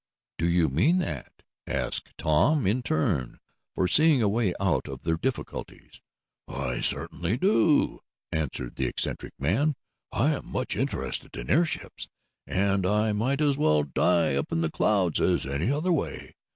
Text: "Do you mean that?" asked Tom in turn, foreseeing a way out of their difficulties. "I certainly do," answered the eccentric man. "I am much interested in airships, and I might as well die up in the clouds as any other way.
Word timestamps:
"Do 0.39 0.47
you 0.47 0.67
mean 0.67 0.97
that?" 0.97 1.31
asked 1.67 2.17
Tom 2.17 2.65
in 2.65 2.81
turn, 2.81 3.39
foreseeing 3.75 4.19
a 4.23 4.27
way 4.27 4.51
out 4.59 4.87
of 4.87 5.03
their 5.03 5.15
difficulties. 5.15 6.01
"I 6.47 6.81
certainly 6.81 7.37
do," 7.37 7.99
answered 8.31 8.77
the 8.77 8.87
eccentric 8.87 9.39
man. 9.39 9.75
"I 10.11 10.33
am 10.33 10.51
much 10.51 10.75
interested 10.75 11.37
in 11.37 11.51
airships, 11.51 12.07
and 12.47 12.83
I 12.83 13.11
might 13.11 13.41
as 13.41 13.59
well 13.59 13.83
die 13.83 14.33
up 14.33 14.51
in 14.51 14.61
the 14.61 14.71
clouds 14.71 15.19
as 15.19 15.45
any 15.45 15.69
other 15.71 15.91
way. 15.93 16.33